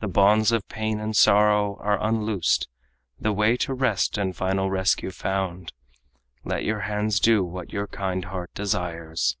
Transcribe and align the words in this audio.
The 0.00 0.08
bonds 0.08 0.52
of 0.52 0.66
pain 0.70 1.00
and 1.00 1.14
sorrow 1.14 1.76
are 1.82 2.02
unloosed; 2.02 2.66
The 3.20 3.30
way 3.34 3.58
to 3.58 3.74
rest 3.74 4.16
and 4.16 4.34
final 4.34 4.70
rescue 4.70 5.10
found. 5.10 5.74
Let 6.46 6.64
your 6.64 6.80
hands 6.88 7.20
do 7.20 7.44
what 7.44 7.70
your 7.70 7.86
kind 7.86 8.24
heart 8.24 8.54
desires." 8.54 9.36